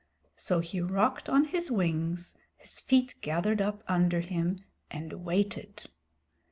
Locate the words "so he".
0.35-0.81